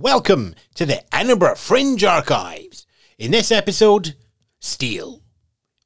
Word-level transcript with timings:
welcome 0.00 0.54
to 0.74 0.86
the 0.86 1.02
Edinburgh 1.14 1.56
Fringe 1.56 2.02
Archives. 2.04 2.86
In 3.18 3.32
this 3.32 3.52
episode, 3.52 4.14
Steele. 4.58 5.20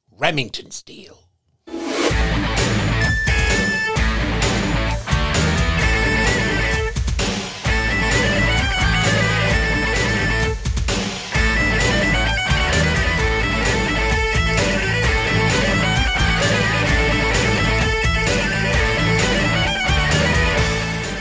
Remington 0.08 0.70
Steele. 0.70 1.23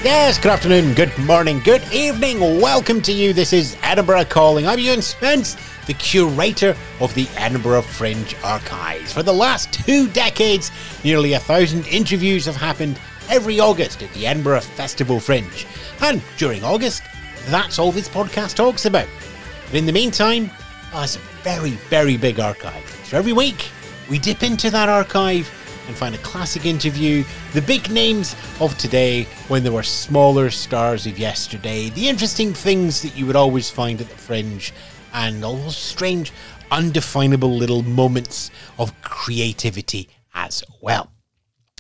Yes, 0.03 0.37
good 0.37 0.51
afternoon, 0.51 0.95
good 0.95 1.17
morning, 1.19 1.61
good 1.61 1.81
evening. 1.93 2.59
Welcome 2.59 3.01
to 3.03 3.13
you. 3.13 3.31
This 3.31 3.53
is 3.53 3.77
Edinburgh 3.81 4.25
Calling. 4.25 4.67
I'm 4.67 4.77
Ewan 4.77 5.01
Spence, 5.01 5.55
the 5.85 5.93
curator 5.93 6.75
of 6.99 7.13
the 7.13 7.25
Edinburgh 7.37 7.83
Fringe 7.83 8.35
Archives. 8.43 9.13
For 9.13 9.23
the 9.23 9.31
last 9.31 9.71
two 9.71 10.09
decades, 10.09 10.71
nearly 11.05 11.31
a 11.33 11.39
thousand 11.39 11.87
interviews 11.87 12.45
have 12.47 12.57
happened 12.57 12.99
every 13.29 13.61
August 13.61 14.03
at 14.03 14.11
the 14.11 14.27
Edinburgh 14.27 14.59
Festival 14.59 15.21
Fringe. 15.21 15.65
And 16.01 16.21
during 16.35 16.65
August, 16.65 17.03
that's 17.45 17.79
all 17.79 17.93
this 17.93 18.09
podcast 18.09 18.55
talks 18.55 18.83
about. 18.83 19.07
But 19.67 19.75
in 19.75 19.85
the 19.85 19.93
meantime, 19.93 20.51
oh, 20.93 21.03
it's 21.03 21.15
a 21.15 21.19
very, 21.43 21.77
very 21.87 22.17
big 22.17 22.41
archive. 22.41 22.89
So 23.05 23.17
every 23.17 23.31
week, 23.31 23.71
we 24.09 24.19
dip 24.19 24.43
into 24.43 24.69
that 24.69 24.89
archive 24.89 25.49
and 25.87 25.95
find 25.95 26.15
a 26.15 26.19
classic 26.19 26.65
interview, 26.65 27.23
the 27.53 27.61
big 27.61 27.89
names 27.89 28.35
of 28.59 28.77
today 28.77 29.23
when 29.47 29.63
there 29.63 29.71
were 29.71 29.83
smaller 29.83 30.49
stars 30.49 31.05
of 31.05 31.19
yesterday, 31.19 31.89
the 31.89 32.09
interesting 32.09 32.53
things 32.53 33.01
that 33.01 33.17
you 33.17 33.25
would 33.25 33.35
always 33.35 33.69
find 33.69 34.01
at 34.01 34.09
the 34.09 34.17
fringe, 34.17 34.73
and 35.13 35.43
all 35.43 35.57
those 35.57 35.77
strange, 35.77 36.31
undefinable 36.71 37.53
little 37.55 37.83
moments 37.83 38.49
of 38.79 38.99
creativity 39.01 40.09
as 40.33 40.63
well. 40.81 41.11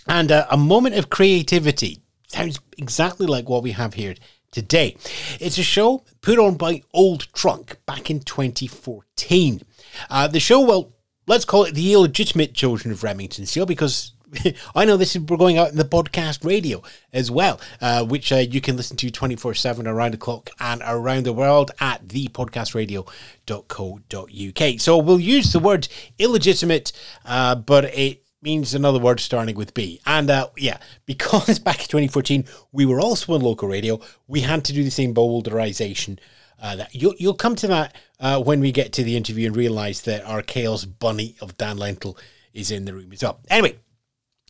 And 0.07 0.31
uh, 0.31 0.45
a 0.51 0.57
moment 0.57 0.95
of 0.95 1.09
creativity 1.09 1.99
sounds 2.27 2.59
exactly 2.77 3.25
like 3.25 3.49
what 3.49 3.63
we 3.63 3.71
have 3.71 3.95
here 3.95 4.15
today. 4.51 4.95
It's 5.39 5.57
a 5.57 5.63
show 5.63 6.03
put 6.21 6.39
on 6.39 6.55
by 6.55 6.83
Old 6.93 7.27
Trunk 7.33 7.77
back 7.85 8.09
in 8.09 8.19
2014. 8.19 9.61
Uh, 10.09 10.27
the 10.27 10.39
show, 10.39 10.61
well, 10.61 10.92
let's 11.27 11.45
call 11.45 11.63
it 11.63 11.73
the 11.73 11.93
illegitimate 11.93 12.53
children 12.53 12.91
of 12.91 13.03
Remington 13.03 13.45
Steele 13.45 13.65
because 13.65 14.13
I 14.75 14.85
know 14.85 14.97
this 14.97 15.15
is 15.15 15.21
we're 15.21 15.37
going 15.37 15.57
out 15.57 15.69
in 15.69 15.77
the 15.77 15.85
podcast 15.85 16.45
radio 16.45 16.83
as 17.11 17.31
well, 17.31 17.59
uh, 17.81 18.05
which 18.05 18.31
uh, 18.31 18.37
you 18.37 18.61
can 18.61 18.77
listen 18.77 18.97
to 18.97 19.11
24 19.11 19.53
7 19.53 19.87
around 19.87 20.13
the 20.13 20.17
clock 20.17 20.49
and 20.59 20.81
around 20.85 21.25
the 21.25 21.33
world 21.33 21.71
at 21.79 22.07
thepodcastradio.co.uk. 22.07 24.79
So 24.79 24.97
we'll 24.97 25.19
use 25.19 25.53
the 25.53 25.59
word 25.59 25.87
illegitimate, 26.17 26.91
uh, 27.25 27.55
but 27.55 27.85
it 27.85 28.23
means 28.41 28.73
another 28.73 28.99
word 28.99 29.19
starting 29.19 29.55
with 29.55 29.73
B. 29.73 30.01
And 30.05 30.29
uh, 30.29 30.49
yeah, 30.57 30.77
because 31.05 31.59
back 31.59 31.81
in 31.81 31.87
2014 31.87 32.45
we 32.71 32.85
were 32.85 32.99
also 32.99 33.33
on 33.33 33.41
local 33.41 33.67
radio, 33.67 33.99
we 34.27 34.41
had 34.41 34.65
to 34.65 34.73
do 34.73 34.83
the 34.83 34.91
same 34.91 35.13
bowdlerization. 35.13 36.19
Uh, 36.61 36.75
that 36.77 36.95
you'll, 36.95 37.15
you'll 37.17 37.33
come 37.33 37.55
to 37.55 37.67
that 37.67 37.95
uh, 38.19 38.41
when 38.41 38.59
we 38.59 38.71
get 38.71 38.93
to 38.93 39.03
the 39.03 39.17
interview 39.17 39.47
and 39.47 39.55
realize 39.55 40.01
that 40.03 40.23
our 40.25 40.41
chaos 40.41 40.85
bunny 40.85 41.35
of 41.41 41.57
Dan 41.57 41.77
Lentil 41.77 42.17
is 42.53 42.71
in 42.71 42.85
the 42.85 42.93
room 42.93 43.11
as 43.11 43.21
well. 43.21 43.39
Anyway, 43.49 43.77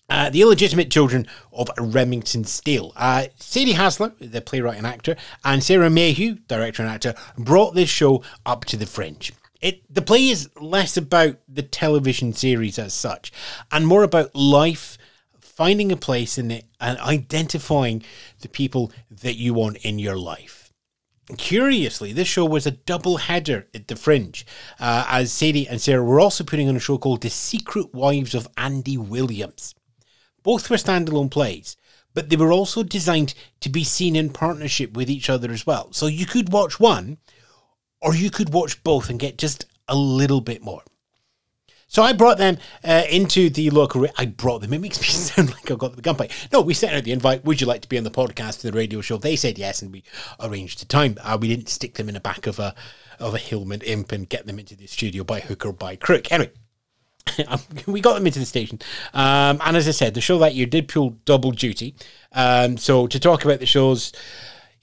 uh, 0.09 0.29
the 0.29 0.41
illegitimate 0.41 0.91
children 0.91 1.25
of 1.51 1.69
Remington 1.79 2.43
Steele. 2.43 2.93
Uh, 2.95 3.27
Sadie 3.37 3.73
Hasler, 3.73 4.13
the 4.19 4.41
playwright 4.41 4.77
and 4.77 4.85
actor, 4.85 5.15
and 5.43 5.63
Sarah 5.63 5.89
Mayhew, 5.89 6.35
director 6.47 6.83
and 6.83 6.91
actor, 6.91 7.15
brought 7.37 7.73
this 7.73 7.89
show 7.89 8.21
up 8.45 8.65
to 8.65 8.77
the 8.77 8.85
fringe. 8.85 9.33
It, 9.61 9.81
the 9.91 10.01
play 10.01 10.27
is 10.27 10.49
less 10.59 10.97
about 10.97 11.37
the 11.47 11.63
television 11.63 12.33
series 12.33 12.77
as 12.77 12.93
such, 12.93 13.31
and 13.71 13.87
more 13.87 14.03
about 14.03 14.35
life, 14.35 14.97
finding 15.39 15.91
a 15.91 15.97
place 15.97 16.37
in 16.37 16.51
it, 16.51 16.65
and 16.81 16.99
identifying 16.99 18.03
the 18.41 18.49
people 18.49 18.91
that 19.09 19.35
you 19.35 19.53
want 19.53 19.77
in 19.77 19.99
your 19.99 20.17
life. 20.17 20.62
Curiously, 21.37 22.13
this 22.13 22.27
show 22.27 22.45
was 22.45 22.65
a 22.65 22.71
double 22.71 23.17
header 23.17 23.67
at 23.73 23.87
the 23.87 23.95
Fringe, 23.95 24.45
uh, 24.79 25.05
as 25.07 25.31
Sadie 25.31 25.67
and 25.67 25.81
Sarah 25.81 26.03
were 26.03 26.19
also 26.19 26.43
putting 26.43 26.69
on 26.69 26.75
a 26.75 26.79
show 26.79 26.97
called 26.97 27.21
The 27.21 27.29
Secret 27.29 27.93
Wives 27.93 28.35
of 28.35 28.47
Andy 28.57 28.97
Williams. 28.97 29.75
Both 30.43 30.69
were 30.69 30.77
standalone 30.77 31.31
plays, 31.31 31.77
but 32.13 32.29
they 32.29 32.35
were 32.35 32.51
also 32.51 32.83
designed 32.83 33.33
to 33.61 33.69
be 33.69 33.83
seen 33.83 34.15
in 34.15 34.29
partnership 34.29 34.93
with 34.93 35.09
each 35.09 35.29
other 35.29 35.51
as 35.51 35.65
well. 35.65 35.91
So 35.91 36.07
you 36.07 36.25
could 36.25 36.51
watch 36.51 36.79
one, 36.79 37.17
or 38.01 38.15
you 38.15 38.29
could 38.29 38.53
watch 38.53 38.83
both 38.83 39.09
and 39.09 39.19
get 39.19 39.37
just 39.37 39.65
a 39.87 39.95
little 39.95 40.41
bit 40.41 40.61
more. 40.61 40.83
So 41.93 42.01
I 42.01 42.11
brought 42.11 42.39
them 42.39 42.57
uh, 42.83 43.03
into 43.07 43.51
the 43.51 43.69
local. 43.69 44.07
I 44.17 44.25
brought 44.25 44.61
them. 44.61 44.73
It 44.73 44.81
makes 44.81 44.99
me 44.99 45.05
sound 45.09 45.51
like 45.51 45.69
I've 45.69 45.77
got 45.77 45.95
the 45.95 46.01
gunfight. 46.01 46.51
No, 46.51 46.61
we 46.61 46.73
sent 46.73 46.95
out 46.95 47.03
the 47.03 47.11
invite. 47.11 47.45
Would 47.45 47.61
you 47.61 47.67
like 47.67 47.83
to 47.83 47.89
be 47.89 47.99
on 47.99 48.03
the 48.03 48.09
podcast 48.09 48.63
and 48.63 48.73
the 48.73 48.77
radio 48.77 48.99
show? 48.99 49.17
They 49.17 49.35
said 49.35 49.59
yes, 49.59 49.83
and 49.83 49.91
we 49.91 50.03
arranged 50.39 50.81
a 50.81 50.85
time. 50.85 51.19
Uh, 51.21 51.37
we 51.39 51.47
didn't 51.47 51.69
stick 51.69 51.93
them 51.93 52.07
in 52.07 52.15
the 52.15 52.19
back 52.19 52.47
of 52.47 52.57
a 52.57 52.73
of 53.19 53.35
a 53.35 53.37
Hillman 53.37 53.81
imp 53.81 54.11
and 54.11 54.27
get 54.27 54.47
them 54.47 54.57
into 54.57 54.75
the 54.75 54.87
studio 54.87 55.23
by 55.23 55.39
hook 55.39 55.67
or 55.67 55.71
by 55.71 55.95
crook. 55.95 56.31
Anyway, 56.31 56.51
we 57.85 58.01
got 58.01 58.15
them 58.15 58.25
into 58.25 58.39
the 58.39 58.45
station. 58.47 58.79
Um, 59.13 59.61
and 59.63 59.77
as 59.77 59.87
I 59.87 59.91
said, 59.91 60.15
the 60.15 60.21
show 60.21 60.39
that 60.39 60.55
year 60.55 60.65
did 60.65 60.87
pull 60.87 61.19
double 61.25 61.51
duty. 61.51 61.93
Um, 62.31 62.77
so 62.79 63.05
to 63.05 63.19
talk 63.19 63.45
about 63.45 63.59
the 63.59 63.67
shows, 63.67 64.11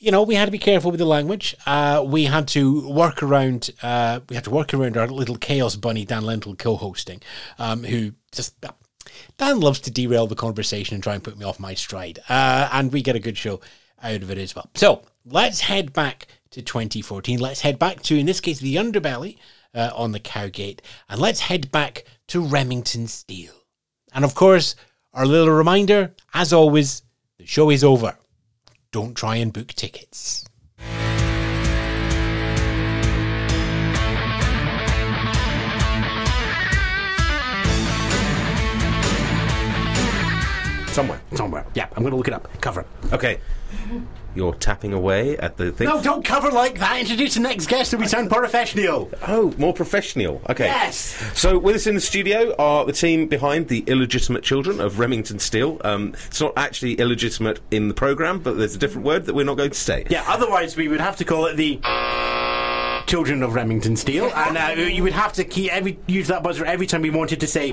you 0.00 0.10
know, 0.10 0.22
we 0.22 0.34
had 0.34 0.46
to 0.46 0.50
be 0.50 0.58
careful 0.58 0.90
with 0.90 0.98
the 0.98 1.06
language. 1.06 1.54
Uh, 1.66 2.02
we 2.04 2.24
had 2.24 2.48
to 2.48 2.88
work 2.90 3.22
around. 3.22 3.70
Uh, 3.82 4.20
we 4.28 4.34
had 4.34 4.44
to 4.44 4.50
work 4.50 4.72
around 4.72 4.96
our 4.96 5.06
little 5.06 5.36
chaos 5.36 5.76
bunny 5.76 6.06
Dan 6.06 6.24
Lentil 6.24 6.56
co-hosting, 6.56 7.20
um, 7.58 7.84
who 7.84 8.12
just 8.32 8.54
Dan 9.36 9.60
loves 9.60 9.78
to 9.80 9.90
derail 9.90 10.26
the 10.26 10.34
conversation 10.34 10.94
and 10.94 11.02
try 11.02 11.14
and 11.14 11.22
put 11.22 11.38
me 11.38 11.44
off 11.44 11.60
my 11.60 11.74
stride. 11.74 12.18
Uh, 12.30 12.70
and 12.72 12.92
we 12.92 13.02
get 13.02 13.14
a 13.14 13.20
good 13.20 13.36
show 13.36 13.60
out 14.02 14.22
of 14.22 14.30
it 14.30 14.38
as 14.38 14.56
well. 14.56 14.70
So 14.74 15.02
let's 15.26 15.60
head 15.60 15.92
back 15.92 16.26
to 16.52 16.62
2014. 16.62 17.38
Let's 17.38 17.60
head 17.60 17.78
back 17.78 18.02
to, 18.04 18.18
in 18.18 18.24
this 18.24 18.40
case, 18.40 18.58
the 18.58 18.76
underbelly 18.76 19.36
uh, 19.74 19.90
on 19.94 20.12
the 20.12 20.20
Cowgate, 20.20 20.80
and 21.10 21.20
let's 21.20 21.40
head 21.40 21.70
back 21.70 22.04
to 22.28 22.40
Remington 22.40 23.06
Steele. 23.06 23.52
And 24.14 24.24
of 24.24 24.34
course, 24.34 24.76
our 25.12 25.26
little 25.26 25.54
reminder, 25.54 26.14
as 26.32 26.54
always, 26.54 27.02
the 27.38 27.46
show 27.46 27.70
is 27.70 27.84
over. 27.84 28.16
Don't 28.92 29.14
try 29.14 29.36
and 29.36 29.52
book 29.52 29.68
tickets. 29.68 30.44
Somewhere. 41.00 41.20
Somewhere. 41.34 41.66
Yeah, 41.72 41.86
I'm 41.96 42.02
going 42.02 42.10
to 42.10 42.16
look 42.18 42.28
it 42.28 42.34
up. 42.34 42.46
Cover. 42.60 42.82
it. 43.04 43.12
Okay. 43.14 43.40
You're 44.34 44.52
tapping 44.52 44.92
away 44.92 45.38
at 45.38 45.56
the 45.56 45.72
thing. 45.72 45.88
No, 45.88 46.02
don't 46.02 46.22
cover 46.22 46.50
like 46.50 46.78
that. 46.78 47.00
Introduce 47.00 47.34
the 47.34 47.40
next 47.40 47.68
guest 47.70 47.94
and 47.94 48.02
we 48.02 48.06
sound 48.06 48.28
professional. 48.28 49.10
Oh, 49.26 49.54
more 49.56 49.72
professional. 49.72 50.42
Okay. 50.50 50.66
Yes. 50.66 51.16
So 51.32 51.58
with 51.58 51.74
us 51.74 51.86
in 51.86 51.94
the 51.94 52.02
studio 52.02 52.54
are 52.58 52.84
the 52.84 52.92
team 52.92 53.28
behind 53.28 53.68
the 53.68 53.80
illegitimate 53.86 54.44
children 54.44 54.78
of 54.78 54.98
Remington 54.98 55.38
Steele. 55.38 55.80
Um, 55.84 56.14
it's 56.26 56.40
not 56.40 56.52
actually 56.58 56.94
illegitimate 56.96 57.60
in 57.70 57.88
the 57.88 57.94
program, 57.94 58.40
but 58.40 58.58
there's 58.58 58.74
a 58.74 58.78
different 58.78 59.06
word 59.06 59.24
that 59.24 59.34
we're 59.34 59.46
not 59.46 59.56
going 59.56 59.70
to 59.70 59.78
say. 59.78 60.06
Yeah, 60.10 60.24
otherwise 60.28 60.76
we 60.76 60.88
would 60.88 61.00
have 61.00 61.16
to 61.16 61.24
call 61.24 61.46
it 61.46 61.56
the 61.56 61.80
Children 63.06 63.42
of 63.42 63.54
Remington 63.54 63.96
Steele, 63.96 64.30
and 64.36 64.58
uh, 64.58 64.80
you 64.82 65.02
would 65.02 65.14
have 65.14 65.32
to 65.32 65.44
keep 65.44 65.72
every, 65.72 65.98
use 66.06 66.28
that 66.28 66.42
buzzer 66.42 66.66
every 66.66 66.86
time 66.86 67.00
we 67.00 67.10
wanted 67.10 67.40
to 67.40 67.46
say 67.46 67.72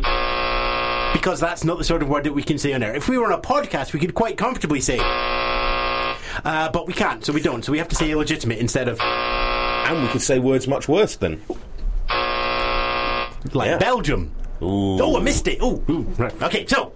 because 1.13 1.39
that's 1.39 1.63
not 1.63 1.77
the 1.77 1.83
sort 1.83 2.01
of 2.01 2.09
word 2.09 2.23
that 2.25 2.33
we 2.33 2.43
can 2.43 2.57
say 2.57 2.73
on 2.73 2.83
air. 2.83 2.95
If 2.95 3.09
we 3.09 3.17
were 3.17 3.25
on 3.25 3.33
a 3.33 3.41
podcast, 3.41 3.93
we 3.93 3.99
could 3.99 4.13
quite 4.13 4.37
comfortably 4.37 4.81
say. 4.81 4.99
Uh, 5.01 6.69
but 6.71 6.85
we 6.87 6.93
can't, 6.93 7.25
so 7.25 7.33
we 7.33 7.41
don't. 7.41 7.63
So 7.65 7.71
we 7.71 7.77
have 7.79 7.87
to 7.89 7.95
say 7.95 8.11
illegitimate 8.11 8.59
instead 8.59 8.87
of 8.87 8.99
And 9.01 10.03
we 10.03 10.07
could 10.09 10.21
say 10.21 10.37
words 10.39 10.67
much 10.67 10.87
worse 10.87 11.15
than. 11.15 11.41
like 13.53 13.67
Yeah. 13.69 13.77
Belgium. 13.79 14.31
Ooh. 14.61 15.01
Oh, 15.01 15.17
I 15.17 15.21
missed 15.21 15.47
it. 15.47 15.59
Oh, 15.61 15.83
right. 16.17 16.41
Okay, 16.43 16.65
so 16.67 16.93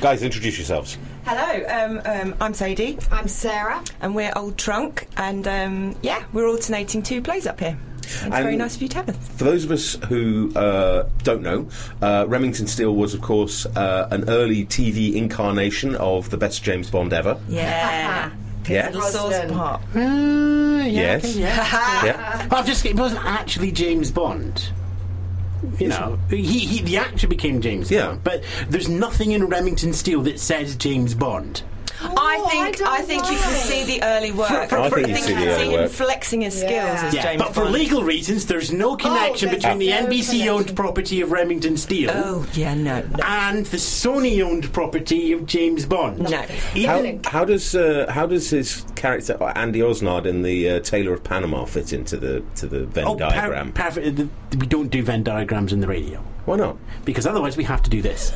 Guys, 0.00 0.22
introduce 0.22 0.58
yourselves. 0.58 0.98
Hello, 1.24 1.64
um, 1.68 2.00
um, 2.04 2.34
I'm 2.40 2.52
Sadie, 2.54 2.98
I'm 3.10 3.28
Sarah. 3.28 3.82
and 4.00 4.14
we're 4.14 4.32
Old 4.36 4.58
Trunk, 4.58 5.06
and 5.16 5.46
um, 5.48 5.96
yeah, 6.02 6.24
we're 6.32 6.48
alternating 6.48 7.02
two 7.02 7.22
plays 7.22 7.46
up 7.46 7.60
here. 7.60 7.78
It's 8.04 8.20
very 8.28 8.56
nice 8.56 8.76
of 8.76 8.82
you 8.82 8.88
to 8.88 8.96
have 8.96 9.08
us. 9.08 9.16
For 9.36 9.44
those 9.44 9.64
of 9.64 9.70
us 9.70 9.94
who 10.08 10.52
uh, 10.54 11.08
don't 11.22 11.42
know, 11.42 11.68
uh, 12.00 12.26
Remington 12.28 12.66
Steele 12.66 12.94
was, 12.94 13.14
of 13.14 13.20
course, 13.22 13.64
uh, 13.66 14.08
an 14.10 14.28
early 14.28 14.64
TV 14.66 15.14
incarnation 15.14 15.94
of 15.96 16.30
the 16.30 16.36
best 16.36 16.62
James 16.62 16.90
Bond 16.90 17.12
ever. 17.12 17.38
Yeah. 17.48 18.30
Yeah. 18.68 18.86
Little 18.90 19.02
sauce 19.02 19.30
Brosnan. 19.30 19.54
pot. 19.56 19.82
Uh, 19.96 20.84
Yes. 20.86 21.24
okay, 21.24 21.40
yeah. 21.40 22.04
Yeah. 22.04 22.46
Well, 22.48 22.62
just 22.62 22.86
it 22.86 22.94
wasn't 22.94 23.24
actually 23.24 23.72
James 23.72 24.12
Bond. 24.12 24.70
You 25.80 25.88
know, 25.88 26.16
he, 26.30 26.42
he 26.60 26.80
the 26.82 26.96
actor 26.98 27.26
became 27.26 27.60
James 27.60 27.90
Yeah. 27.90 28.06
Bond, 28.10 28.24
but 28.24 28.44
there's 28.68 28.88
nothing 28.88 29.32
in 29.32 29.46
Remington 29.46 29.92
Steele 29.92 30.22
that 30.22 30.38
says 30.38 30.76
James 30.76 31.12
Bond. 31.14 31.62
I 32.04 32.46
think 32.50 32.82
I 32.82 32.94
I, 32.94 32.96
don't 32.98 33.06
think 33.06 33.30
you 33.30 33.36
can 33.36 33.54
see 33.54 33.84
the 33.84 34.02
early 34.04 34.32
work. 34.32 34.48
For- 34.48 34.66
for- 34.66 34.78
I 34.80 34.90
think 34.90 35.08
you 35.08 35.14
think 35.14 35.26
see 35.26 35.32
the 35.34 35.38
can 35.40 35.48
early 35.48 35.64
see 35.70 35.76
him 35.76 35.88
flexing 35.88 36.40
his 36.42 36.54
skills 36.54 36.72
Yeah. 36.72 37.04
as 37.06 37.14
Yeah, 37.14 37.22
James 37.22 37.42
but 37.42 37.54
for 37.54 37.64
legal 37.64 38.02
reasons, 38.04 38.46
there's 38.46 38.72
no 38.72 38.96
connection 38.96 39.48
there's 39.50 39.62
between 39.62 39.78
the 39.78 39.90
no 39.90 40.06
NBC 40.06 40.48
owned 40.48 40.74
property 40.76 41.20
of 41.20 41.32
Remington 41.32 41.76
Steele 41.76 42.10
Oh 42.14 42.46
yeah, 42.54 42.74
no. 42.74 43.04
and 43.24 43.66
the 43.66 43.76
Sony 43.76 44.42
owned 44.44 44.72
property 44.72 45.32
of 45.32 45.46
James 45.46 45.86
Bond. 45.86 46.18
No. 46.30 46.36
How, 46.42 46.46
Even, 46.74 47.22
how 47.24 47.44
does 47.44 47.74
uh, 47.74 48.06
how 48.10 48.26
does 48.26 48.50
his 48.50 48.84
character 48.96 49.36
uh, 49.42 49.52
Andy 49.54 49.80
Osnard 49.80 50.26
in 50.26 50.42
the 50.42 50.70
uh, 50.70 50.80
Tailor 50.80 51.14
of 51.14 51.24
Panama 51.24 51.64
fit 51.64 51.92
into 51.92 52.16
the 52.16 52.42
to 52.56 52.66
the 52.66 52.84
Venn 52.86 53.06
oh, 53.06 53.14
per- 53.14 53.18
diagram? 53.30 53.72
perfect. 53.72 54.20
uh, 54.20 54.24
We 54.58 54.66
don't 54.66 54.88
do 54.88 55.02
Venn 55.02 55.22
diagrams 55.22 55.72
in 55.72 55.80
the 55.80 55.86
radio 55.88 56.20
Why 56.44 56.56
not? 56.56 56.76
because 57.04 57.26
otherwise 57.26 57.56
we 57.56 57.64
have 57.64 57.82
to 57.82 57.90
do 57.90 58.02
this. 58.02 58.32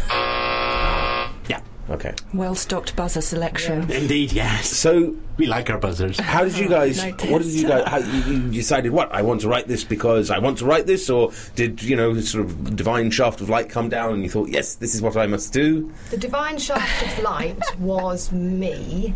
Yeah, 1.89 1.95
Okay. 1.95 2.15
Well 2.35 2.55
stocked 2.55 2.97
buzzer 2.97 3.21
selection. 3.21 3.91
indeed, 3.91 4.33
yes. 4.33 4.71
So 4.71 5.17
We 5.37 5.47
like 5.47 5.71
our 5.71 5.79
buzzers. 5.79 6.19
How 6.19 6.45
did 6.45 6.59
you 6.59 6.69
guys? 6.69 7.03
Noticed. 7.05 7.31
What 7.31 7.43
did 7.43 7.53
you 7.53 7.69
guys? 7.69 7.87
How, 7.87 7.99
you, 7.99 8.35
you 8.35 8.51
decided 8.51 8.93
what? 8.93 9.13
I 9.15 9.23
want 9.23 9.43
to 9.43 9.49
write 9.49 9.69
this 9.69 9.85
because 9.85 10.31
I 10.31 10.39
want 10.39 10.59
to 10.59 10.65
write 10.67 10.87
this, 10.87 11.09
or 11.11 11.33
did 11.55 11.83
you 11.83 11.97
know 11.97 12.19
sort 12.21 12.45
of 12.45 12.77
divine 12.77 13.11
shaft 13.11 13.41
of 13.41 13.49
light 13.49 13.69
come 13.69 13.89
down 13.89 14.15
and 14.15 14.23
you 14.23 14.31
thought, 14.31 14.49
yes, 14.49 14.75
this 14.75 14.95
is 14.95 15.03
what 15.03 15.17
I 15.17 15.27
must 15.27 15.53
do? 15.53 15.93
The 16.11 16.17
divine 16.17 16.59
shaft 16.59 17.03
of 17.07 17.23
light 17.23 17.59
was 17.79 18.33
me. 18.33 19.15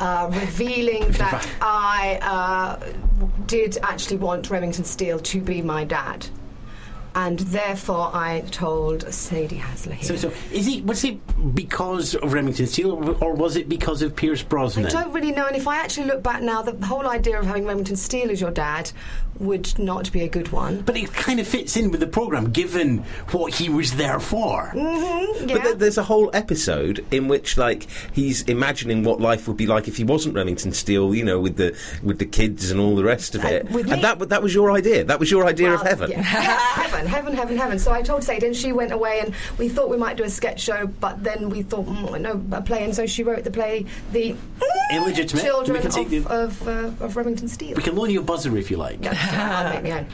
Uh, 0.00 0.30
revealing 0.32 1.10
that 1.12 1.44
I 1.60 2.20
uh, 2.22 2.92
did 3.46 3.78
actually 3.82 4.18
want 4.18 4.48
Remington 4.48 4.84
Steele 4.84 5.18
to 5.18 5.40
be 5.40 5.60
my 5.60 5.84
dad. 5.84 6.28
And 7.20 7.40
therefore, 7.40 8.10
I 8.14 8.44
told 8.52 9.12
Sadie 9.12 9.56
Hasler 9.58 9.94
here. 9.94 10.16
So, 10.16 10.16
so 10.16 10.32
is 10.52 10.66
he? 10.66 10.82
Was 10.82 11.02
it 11.02 11.18
because 11.54 12.14
of 12.14 12.32
Remington 12.32 12.66
Steele, 12.68 12.92
or, 12.92 13.14
or 13.24 13.34
was 13.34 13.56
it 13.56 13.68
because 13.68 14.02
of 14.02 14.14
Pierce 14.14 14.42
Brosnan? 14.42 14.86
I 14.86 14.90
don't 14.90 15.12
really 15.12 15.32
know, 15.32 15.46
and 15.46 15.56
if 15.56 15.66
I 15.66 15.78
actually 15.78 16.06
look 16.06 16.22
back 16.22 16.42
now, 16.42 16.62
the 16.62 16.86
whole 16.86 17.08
idea 17.08 17.38
of 17.40 17.44
having 17.46 17.66
Remington 17.66 17.96
Steele 17.96 18.30
as 18.30 18.40
your 18.40 18.52
dad 18.52 18.92
would 19.40 19.76
not 19.78 20.10
be 20.12 20.22
a 20.22 20.28
good 20.28 20.50
one. 20.50 20.80
But 20.82 20.96
it 20.96 21.12
kind 21.12 21.38
of 21.40 21.46
fits 21.46 21.76
in 21.76 21.90
with 21.90 22.00
the 22.00 22.06
program, 22.08 22.50
given 22.50 22.98
what 23.30 23.54
he 23.54 23.68
was 23.68 23.94
there 23.96 24.18
for. 24.18 24.72
Mm, 24.74 25.40
But 25.40 25.48
yeah. 25.48 25.62
th- 25.62 25.76
there's 25.76 25.98
a 25.98 26.02
whole 26.02 26.28
episode 26.34 27.04
in 27.12 27.28
which, 27.28 27.56
like, 27.56 27.86
he's 28.12 28.42
imagining 28.42 29.02
what 29.04 29.20
life 29.20 29.46
would 29.48 29.56
be 29.56 29.66
like 29.66 29.86
if 29.88 29.96
he 29.96 30.02
wasn't 30.04 30.34
Remington 30.34 30.72
Steele, 30.72 31.14
you 31.14 31.24
know, 31.24 31.38
with 31.40 31.56
the 31.56 31.76
with 32.02 32.18
the 32.18 32.26
kids 32.26 32.70
and 32.70 32.80
all 32.80 32.94
the 32.96 33.04
rest 33.04 33.34
of 33.34 33.44
Uh, 33.44 33.48
it. 33.48 33.70
with 33.70 33.86
and 33.90 33.96
me- 33.96 34.02
that 34.02 34.28
that 34.28 34.42
was 34.42 34.54
your 34.54 34.70
idea. 34.72 35.04
That 35.04 35.18
was 35.20 35.30
your 35.30 35.46
idea 35.46 35.72
of 35.72 35.82
heaven. 35.82 36.10
yeah. 36.12 36.22
Heaven, 36.78 37.06
heaven, 37.08 37.34
heaven, 37.34 37.56
heaven. 37.56 37.78
So 37.78 37.92
I 37.92 38.02
told 38.02 38.22
Sadie, 38.22 38.46
and 38.46 38.56
she 38.56 38.72
went 38.72 38.92
away, 38.92 39.20
and 39.20 39.34
we 39.58 39.68
thought 39.68 39.88
we 39.88 39.96
might 39.96 40.16
do 40.16 40.24
a 40.24 40.30
sketch 40.30 40.60
show, 40.60 40.86
but 40.86 41.22
then 41.24 41.50
we 41.50 41.62
thought, 41.62 41.86
mm, 41.86 42.20
no, 42.20 42.40
a 42.56 42.60
play, 42.62 42.84
and 42.84 42.94
so 42.94 43.06
she 43.06 43.22
wrote 43.22 43.44
the 43.44 43.50
play, 43.50 43.86
The 44.12 44.36
Illegitimate. 44.92 45.44
Children 45.44 45.76
We 45.76 45.82
can 45.82 45.90
take 45.90 46.06
of, 46.06 46.24
the- 46.24 46.30
of, 46.30 46.68
uh, 47.00 47.04
of 47.04 47.16
Remington 47.16 47.46
Steele. 47.48 47.74
We 47.76 47.82
can 47.82 47.94
loan 47.94 48.08
you 48.10 48.20
a 48.20 48.22
buzzer 48.22 48.56
if 48.56 48.70
you 48.70 48.76
like. 48.78 48.98
I'll 49.04 49.74
make 49.74 49.82
me 49.82 49.92
own. 49.92 50.06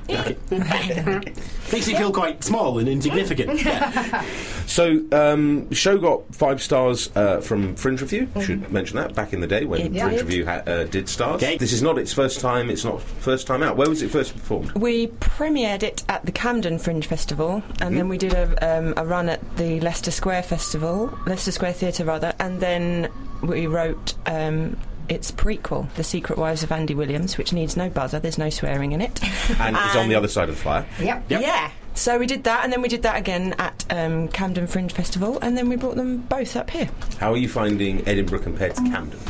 Makes 1.73 1.89
you 1.89 1.97
feel 1.97 2.13
quite 2.13 2.43
small 2.43 2.79
and 2.79 2.89
insignificant. 2.89 3.63
Yeah. 3.65 4.25
So, 4.67 5.01
um, 5.13 5.71
show 5.73 5.99
got 5.99 6.35
five 6.35 6.63
stars 6.63 7.11
uh, 7.17 7.41
from 7.41 7.77
Fringe 7.77 8.01
Review. 8.01 8.29
Should 8.43 8.71
mention 8.73 8.97
that 8.97 9.15
back 9.15 9.33
in 9.33 9.41
the 9.41 9.47
day 9.47 9.65
when 9.65 9.81
It 9.81 9.93
Fringe 9.93 10.11
did. 10.17 10.21
Review 10.23 10.45
ha- 10.47 10.63
uh, 10.67 10.85
did 10.85 11.09
stars. 11.09 11.43
Okay. 11.43 11.57
This 11.59 11.73
is 11.73 11.83
not 11.83 11.99
its 11.99 12.13
first 12.13 12.41
time. 12.41 12.71
It's 12.71 12.85
not 12.85 13.01
first 13.01 13.47
time 13.47 13.63
out. 13.63 13.77
Where 13.77 13.89
was 13.89 14.03
it 14.03 14.11
first 14.11 14.33
performed? 14.35 14.73
We 14.73 15.09
premiered 15.09 15.83
it 15.83 16.03
at 16.09 16.25
the 16.27 16.33
Camden 16.33 16.79
Fringe 16.79 17.07
Festival, 17.07 17.63
and 17.81 17.97
then 17.97 18.09
we 18.09 18.19
did 18.19 18.33
a, 18.33 18.79
um, 18.79 18.95
a 18.97 19.05
run 19.05 19.29
at 19.29 19.57
the 19.57 19.81
Leicester 19.81 20.11
Square 20.11 20.45
Festival, 20.45 21.17
Leicester 21.27 21.53
Square 21.53 21.75
Theatre 21.75 22.05
rather, 22.05 22.33
and 22.39 22.61
then 22.61 23.09
we 23.43 23.67
wrote 23.67 24.15
um, 24.27 24.77
its 25.09 25.31
prequel, 25.31 25.93
The 25.95 26.05
Secret 26.05 26.39
Wives 26.39 26.63
of 26.63 26.73
Andy 26.73 26.95
Williams, 26.95 27.37
which 27.37 27.53
needs 27.53 27.77
no 27.77 27.91
buzzer. 27.91 28.19
There's 28.19 28.39
no 28.39 28.51
swearing 28.51 28.93
in 28.93 29.01
it. 29.01 29.21
And 29.61 29.77
it's 29.77 29.97
on 29.97 30.09
the 30.09 30.15
other 30.15 30.29
side 30.29 30.49
of 30.49 30.55
the 30.57 30.61
flyer. 30.63 30.87
Yep. 31.01 31.25
Yep. 31.31 31.43
Yeah. 31.43 31.71
So 31.95 32.19
we 32.19 32.27
did 32.27 32.45
that, 32.45 32.65
and 32.65 32.73
then 32.73 32.83
we 32.83 32.89
did 32.89 33.03
that 33.03 33.17
again 33.17 33.55
at 33.59 33.85
um, 33.91 34.29
Camden 34.29 34.67
Fringe 34.67 34.93
Festival, 34.93 35.39
and 35.41 35.57
then 35.57 35.69
we 35.69 35.77
brought 35.77 35.95
them 35.95 36.19
both 36.19 36.57
up 36.57 36.71
here. 36.71 36.91
How 37.19 37.33
are 37.33 37.37
you 37.37 37.49
finding 37.49 38.07
Edinburgh 38.07 38.41
compared 38.41 38.75
to 38.75 38.83
Camden? 38.83 39.21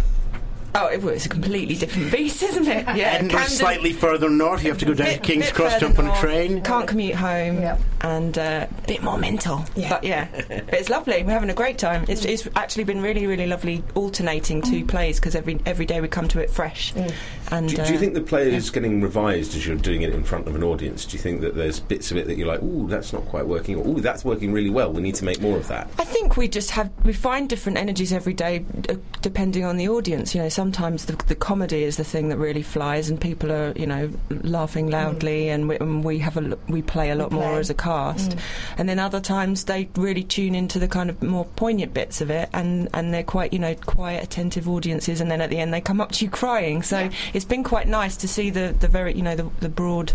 Oh, 0.76 0.88
it 0.88 1.02
was 1.02 1.24
a 1.24 1.28
completely 1.28 1.76
different 1.76 2.10
beast, 2.10 2.42
isn't 2.42 2.66
it? 2.66 2.84
Yeah, 2.96 3.12
Edinburgh 3.12 3.38
Camden- 3.38 3.56
slightly 3.56 3.92
further 3.92 4.28
north. 4.28 4.64
You 4.64 4.70
have 4.70 4.78
to 4.78 4.84
go 4.86 4.94
down 4.94 5.06
bit- 5.06 5.22
to 5.22 5.32
King's 5.32 5.52
Cross, 5.52 5.78
jump 5.78 6.00
on 6.00 6.08
a 6.08 6.16
train. 6.16 6.62
Can't 6.62 6.88
commute 6.88 7.14
home, 7.14 7.60
Yep. 7.60 7.80
and 8.00 8.38
uh, 8.38 8.66
a 8.76 8.86
bit 8.86 9.02
more 9.02 9.16
mental. 9.16 9.64
Yeah. 9.76 9.88
But 9.88 10.02
yeah, 10.02 10.26
but 10.48 10.74
it's 10.74 10.88
lovely. 10.88 11.22
We're 11.22 11.32
having 11.32 11.50
a 11.50 11.54
great 11.54 11.78
time. 11.78 12.04
It's, 12.08 12.24
it's 12.24 12.48
actually 12.56 12.84
been 12.84 13.02
really, 13.02 13.26
really 13.26 13.46
lovely 13.46 13.84
alternating 13.94 14.62
two 14.62 14.84
mm. 14.84 14.88
plays 14.88 15.20
because 15.20 15.36
every 15.36 15.60
every 15.64 15.86
day 15.86 16.00
we 16.00 16.08
come 16.08 16.26
to 16.28 16.40
it 16.40 16.50
fresh. 16.50 16.92
Mm. 16.94 17.14
And 17.50 17.68
Do, 17.68 17.80
uh, 17.80 17.86
do 17.86 17.92
you 17.92 17.98
think 17.98 18.14
the 18.14 18.20
play 18.20 18.52
is 18.54 18.70
getting 18.70 19.00
revised 19.00 19.54
as 19.54 19.66
you're 19.66 19.76
doing 19.76 20.02
it 20.02 20.14
in 20.14 20.24
front 20.24 20.48
of 20.48 20.54
an 20.54 20.62
audience? 20.62 21.04
Do 21.04 21.16
you 21.16 21.22
think 21.22 21.40
that 21.42 21.54
there's 21.54 21.80
bits 21.80 22.10
of 22.10 22.16
it 22.16 22.26
that 22.26 22.36
you're 22.36 22.46
like, 22.46 22.62
ooh, 22.62 22.88
that's 22.88 23.12
not 23.12 23.24
quite 23.26 23.46
working, 23.46 23.76
or 23.76 23.86
ooh, 23.86 24.00
that's 24.00 24.24
working 24.24 24.52
really 24.52 24.70
well. 24.70 24.92
We 24.92 25.02
need 25.02 25.14
to 25.16 25.24
make 25.24 25.40
more 25.40 25.56
of 25.56 25.68
that. 25.68 25.88
I 25.98 26.04
think 26.04 26.36
we 26.36 26.48
just 26.48 26.70
have 26.70 26.90
we 27.04 27.12
find 27.12 27.48
different 27.48 27.78
energies 27.78 28.12
every 28.12 28.34
day 28.34 28.64
uh, 28.88 28.94
depending 29.22 29.64
on 29.64 29.76
the 29.76 29.88
audience. 29.88 30.34
You 30.34 30.42
know, 30.42 30.48
sometimes 30.48 31.04
the, 31.06 31.16
the 31.26 31.34
comedy 31.34 31.84
is 31.84 31.96
the 31.96 32.04
thing 32.04 32.28
that 32.30 32.38
really 32.38 32.62
flies, 32.62 33.10
and 33.10 33.20
people 33.20 33.52
are 33.52 33.72
you 33.76 33.86
know 33.86 34.10
laughing 34.30 34.90
loudly, 34.90 35.48
and, 35.48 35.68
we, 35.68 35.76
and 35.78 36.04
we 36.04 36.18
have 36.20 36.36
a 36.36 36.42
l- 36.42 36.58
we 36.68 36.82
play 36.82 37.10
a 37.10 37.14
lot 37.14 37.32
more 37.32 37.58
as 37.58 37.70
a 37.70 37.74
cast. 37.74 38.36
And 38.78 38.88
then 38.88 38.98
other 38.98 39.20
times 39.20 39.64
they 39.64 39.88
really 39.96 40.24
tune 40.24 40.54
into 40.54 40.78
the 40.78 40.88
kind 40.88 41.10
of 41.10 41.22
more 41.22 41.44
poignant 41.56 41.94
bits 41.94 42.20
of 42.20 42.30
it, 42.30 42.48
and 42.52 42.88
and 42.94 43.12
they're 43.12 43.22
quite 43.22 43.52
you 43.52 43.58
know 43.58 43.74
quiet, 43.74 44.24
attentive 44.24 44.68
audiences. 44.68 45.20
And 45.20 45.30
then 45.30 45.40
at 45.40 45.50
the 45.50 45.58
end 45.58 45.72
they 45.72 45.80
come 45.80 46.00
up 46.00 46.12
to 46.12 46.24
you 46.24 46.30
crying. 46.30 46.82
So 46.82 47.10
it's 47.34 47.44
been 47.44 47.62
quite 47.64 47.86
nice 47.88 48.16
to 48.18 48.28
see 48.28 48.48
the 48.50 48.74
the 48.78 48.88
very 48.88 49.12
you 49.14 49.22
know 49.22 49.36
the, 49.36 49.50
the 49.60 49.68
broad 49.68 50.12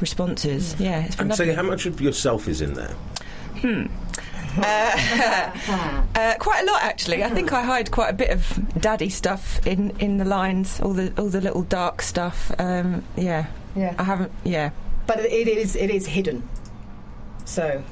responses. 0.00 0.74
Yeah, 0.78 1.04
it's 1.04 1.16
been 1.16 1.26
And 1.28 1.36
so, 1.36 1.42
lovely. 1.44 1.54
how 1.56 1.62
much 1.62 1.86
of 1.86 2.00
yourself 2.00 2.48
is 2.48 2.60
in 2.60 2.74
there? 2.74 2.94
Uh, 4.58 6.34
quite 6.38 6.62
a 6.62 6.66
lot, 6.72 6.82
actually. 6.82 7.22
I 7.22 7.28
think 7.28 7.52
I 7.52 7.62
hide 7.62 7.90
quite 7.90 8.08
a 8.08 8.14
bit 8.14 8.30
of 8.30 8.80
daddy 8.80 9.10
stuff 9.10 9.64
in, 9.66 9.90
in 9.98 10.16
the 10.16 10.24
lines, 10.24 10.80
all 10.80 10.94
the 10.94 11.12
all 11.18 11.28
the 11.28 11.40
little 11.42 11.62
dark 11.62 12.00
stuff. 12.00 12.50
Um, 12.58 13.04
yeah, 13.16 13.46
Yeah. 13.74 13.94
I 13.98 14.02
haven't. 14.04 14.32
Yeah, 14.44 14.70
But 15.06 15.20
it 15.20 15.48
is 15.48 15.76
it 15.76 15.90
is 15.90 16.06
hidden. 16.06 16.42
So 17.44 17.82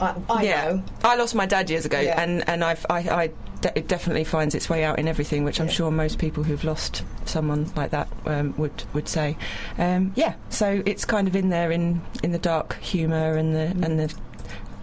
I, 0.00 0.14
I 0.30 0.42
yeah. 0.42 0.64
know. 0.70 0.82
I 1.04 1.16
lost 1.16 1.34
my 1.34 1.44
dad 1.46 1.68
years 1.68 1.84
ago, 1.84 2.00
Yeah. 2.00 2.20
and 2.22 2.48
and 2.48 2.64
I've 2.64 2.86
I. 2.88 2.98
I 3.00 3.30
de- 3.62 3.78
it 3.78 3.88
definitely 3.88 4.24
finds 4.24 4.54
its 4.54 4.68
way 4.68 4.84
out 4.84 4.98
in 4.98 5.08
everything, 5.08 5.42
which 5.44 5.58
I'm 5.60 5.66
Yeah. 5.68 5.72
sure 5.72 5.90
most 5.90 6.18
people 6.18 6.42
who've 6.44 6.62
lost 6.64 7.02
someone 7.24 7.70
like 7.74 7.90
that 7.92 8.08
um, 8.26 8.52
would 8.58 8.84
would 8.92 9.08
say. 9.08 9.36
Um, 9.78 10.12
yeah, 10.14 10.34
so 10.50 10.82
it's 10.84 11.04
kind 11.06 11.26
of 11.26 11.34
in 11.34 11.48
there 11.48 11.72
in, 11.72 12.02
in 12.22 12.32
the 12.32 12.38
dark 12.38 12.78
humour 12.80 13.36
and 13.36 13.54
the 13.54 13.68
and 13.86 13.98
the, 13.98 14.14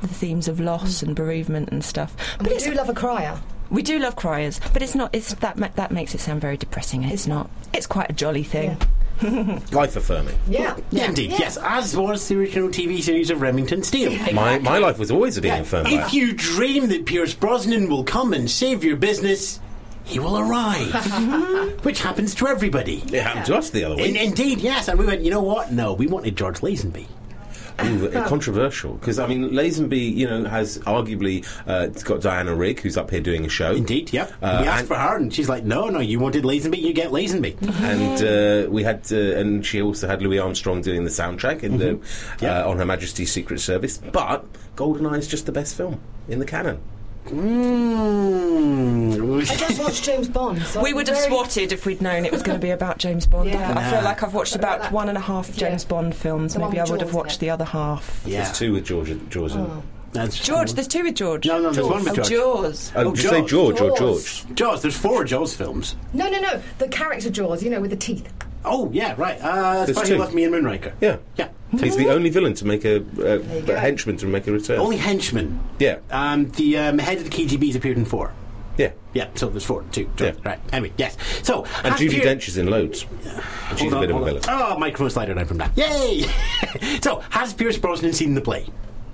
the 0.02 0.08
themes 0.08 0.48
of 0.48 0.60
loss 0.60 1.04
and 1.04 1.16
bereavement 1.16 1.70
and 1.70 1.84
stuff. 1.86 2.16
And 2.40 2.48
we 2.48 2.56
it's 2.56 2.66
do 2.66 2.74
love 2.74 2.90
a 2.90 2.94
crier. 2.94 3.40
We 3.70 3.84
do 3.84 4.00
love 4.00 4.16
criers, 4.16 4.60
but 4.74 4.82
it's 4.82 4.96
not. 4.96 5.14
It's 5.14 5.32
that 5.36 5.58
ma- 5.58 5.70
that 5.76 5.92
makes 5.92 6.16
it 6.16 6.22
sound 6.22 6.42
very 6.42 6.58
depressing. 6.58 7.04
and 7.04 7.14
It's 7.14 7.28
not. 7.28 7.52
It's 7.72 7.86
quite 7.86 8.10
a 8.10 8.14
jolly 8.14 8.44
thing. 8.44 8.78
Life 9.72 9.96
affirming. 9.96 10.38
Yeah. 10.48 10.78
Yeah, 10.92 11.06
indeed, 11.06 11.32
yes, 11.32 11.58
as 11.58 11.96
was 11.96 12.28
the 12.28 12.38
original 12.40 12.70
TV 12.70 13.02
series 13.02 13.30
of 13.30 13.42
Remington 13.42 13.84
Steele. 13.84 14.12
My, 14.34 14.60
my 14.60 14.78
life 14.78 14.98
was 14.98 15.12
always 15.12 15.38
a 15.38 15.42
being 15.42 15.54
Yeah. 15.56 15.62
affirmed. 15.62 15.88
If 15.90 16.14
you 16.14 16.34
dream 16.34 16.88
that 16.90 17.06
Pierce 17.06 17.34
Brosnan 17.34 17.90
will 17.90 18.04
come 18.04 18.34
and 18.34 18.50
save 18.50 18.84
your 18.84 18.96
business, 18.96 19.60
he 20.06 20.20
will 20.20 20.40
arrive. 20.40 20.94
Which 21.84 22.02
happens 22.02 22.34
to 22.36 22.48
everybody. 22.48 23.04
it 23.12 23.22
happened 23.24 23.46
to 23.48 23.56
us 23.58 23.70
the 23.70 23.84
other 23.84 24.02
In, 24.02 24.16
indeed, 24.16 24.60
yes. 24.60 24.88
And 24.88 24.98
we 24.98 25.06
went, 25.06 25.22
you 25.22 25.32
know 25.32 25.44
what? 25.44 25.72
No, 25.72 25.94
we 25.94 26.08
wanted 26.08 26.36
George 26.36 26.60
Lazenby. 26.62 27.06
Ooh, 27.86 28.08
uh, 28.10 28.28
controversial 28.28 28.94
because 28.96 29.20
I 29.20 29.28
mean, 29.28 29.50
Lazenby, 29.52 30.14
you 30.16 30.28
know, 30.28 30.46
has 30.46 30.78
arguably 30.80 31.46
uh, 31.68 31.88
it's 31.90 32.04
got 32.04 32.22
Diana 32.22 32.56
Rigg, 32.56 32.80
who's 32.80 32.98
up 32.98 33.10
here 33.12 33.22
doing 33.22 33.46
a 33.46 33.50
show. 33.50 33.72
Indeed, 33.74 34.12
yep. 34.14 34.32
Uh, 34.42 34.60
we 34.62 34.68
asked 34.68 34.80
and- 34.82 34.88
for 34.88 34.96
her, 34.96 35.16
and 35.18 35.34
she's 35.34 35.50
like, 35.50 35.64
no, 35.64 35.90
no, 35.90 36.00
you 36.00 36.20
wanted 36.20 36.44
Lazenby, 36.44 36.80
you 36.82 36.94
get 36.94 37.12
Lazenby. 37.12 37.56
and 37.82 38.68
uh, 38.68 38.72
we 38.72 38.84
had, 38.84 39.06
uh, 39.12 39.16
and 39.40 39.66
she 39.66 39.82
also 39.82 40.08
had 40.08 40.22
Louis 40.22 40.40
Armstrong 40.40 40.82
doing 40.82 41.04
the 41.04 41.10
soundtrack 41.10 41.64
in 41.64 41.78
the 41.78 42.00
Yeah. 42.42 42.60
uh, 42.66 42.70
on 42.70 42.78
Her 42.78 42.86
Majesty's 42.86 43.32
Secret 43.32 43.60
Service. 43.60 43.98
But 43.98 44.46
GoldenEye 44.76 45.18
is 45.20 45.28
just 45.28 45.46
the 45.46 45.52
best 45.52 45.76
film 45.76 46.00
in 46.28 46.40
the 46.40 46.46
canon. 46.46 46.80
Mm. 47.30 49.42
I 49.42 49.56
just 49.56 49.80
watched 49.80 50.04
James 50.04 50.28
Bond. 50.28 50.62
So 50.64 50.82
We 50.82 50.90
I'm 50.92 50.96
would 50.98 51.08
have 51.08 51.18
swatted 51.18 51.72
if 51.72 51.86
we'd 51.86 52.02
known 52.02 52.26
it 52.26 52.32
was 52.32 52.44
going 52.44 52.60
to 52.60 52.66
be 52.66 52.72
about 52.72 52.98
James 52.98 53.26
Bond. 53.26 53.50
Yeah. 53.50 53.74
I, 53.78 53.88
I 53.88 53.92
feel 53.92 54.04
like 54.04 54.24
I've 54.24 54.34
watched 54.34 54.56
about 54.56 54.80
about 54.80 54.92
one 54.92 55.10
and 55.10 55.18
a 55.18 55.22
half 55.22 55.48
James 55.56 55.84
Yeah. 55.84 55.90
Bond 55.90 56.16
films. 56.16 56.54
The 56.54 56.60
Maybe 56.60 56.80
I 56.80 56.84
would 56.86 57.02
have 57.02 57.14
watched 57.14 57.40
the 57.40 57.50
other 57.50 57.66
half. 57.66 58.22
Yeah. 58.26 58.44
There's 58.44 58.58
two 58.58 58.74
with 58.74 58.86
George. 58.86 59.12
George 59.30 59.54
and 59.54 59.84
That's 60.12 60.40
George, 60.40 60.74
there's 60.74 60.88
two 60.88 61.04
with 61.04 61.16
George. 61.16 61.46
No, 61.46 61.60
no, 61.60 61.72
there's 61.72 61.88
one 61.88 62.04
with 62.04 62.20
oh, 62.20 62.24
Jaws. 62.24 62.92
Oh, 62.96 63.06
Oh, 63.06 63.12
did 63.16 63.24
you 63.24 63.30
say 63.30 63.42
Jaws. 63.42 63.50
George 63.50 63.82
or 63.82 63.98
Jaws. 63.98 64.44
George? 64.44 64.56
Jaws, 64.56 64.82
there's 64.82 64.98
four 64.98 65.24
Jaws 65.24 65.56
films. 65.56 65.96
No, 66.14 66.30
no, 66.30 66.40
no. 66.40 66.62
The 66.80 66.88
character 66.88 67.30
Jaws, 67.30 67.64
you 67.64 67.70
know, 67.70 67.82
with 67.82 67.92
the 67.92 67.98
teeth. 67.98 68.32
Oh, 68.66 68.90
yeah, 68.92 69.16
right. 69.18 69.38
Uh, 69.42 69.86
There's 69.86 69.98
Spidey 69.98 70.08
two. 70.08 70.18
left 70.18 70.34
me 70.34 70.44
in 70.44 70.52
Moonraker. 70.52 70.94
Yeah. 71.02 71.18
Yeah. 71.38 71.50
He's 71.80 71.96
the 71.96 72.10
only 72.10 72.30
villain 72.30 72.54
to 72.56 72.66
make 72.66 72.84
a, 72.84 72.98
a, 73.20 73.40
a 73.74 73.80
henchman 73.80 74.18
to 74.18 74.26
make 74.26 74.48
a 74.48 74.52
return. 74.52 74.80
Only 74.80 74.98
henchman. 74.98 75.60
yeah. 75.80 76.00
Um, 76.10 76.50
the 76.52 76.78
um, 76.78 76.98
head 76.98 77.20
of 77.20 77.24
the 77.24 77.30
KGB's 77.30 77.76
appeared 77.76 77.98
in 77.98 78.06
four. 78.06 78.34
Yeah. 78.78 78.92
Yeah, 79.14 79.28
so 79.36 79.50
there's 79.50 79.66
four, 79.66 79.84
two, 79.92 80.10
two. 80.18 80.26
Yeah. 80.26 80.34
Right. 80.44 80.60
Anyway, 80.74 80.94
yes. 80.98 81.18
So, 81.44 81.66
And 81.84 81.88
has 81.94 82.00
Judy 82.00 82.20
Pier- 82.22 82.36
Dench 82.36 82.48
is 82.48 82.58
in 82.58 82.68
loads. 82.68 83.06
And 83.70 83.78
she's 83.80 83.92
Hold 83.92 83.94
a 83.94 83.96
on, 83.98 84.02
bit 84.02 84.10
of 84.12 84.16
a 84.16 84.20
hold 84.20 84.30
on. 84.30 84.42
villain. 84.42 84.44
Oh, 84.74 84.78
microphone 84.80 85.10
slider 85.10 85.34
down 85.34 85.46
from 85.46 85.58
that. 85.58 85.78
Yay! 85.78 86.22
so, 87.02 87.20
has 87.30 87.54
Pierce 87.54 87.78
Brosnan 87.78 88.14
seen 88.14 88.34
the 88.36 88.42
play? 88.42 88.66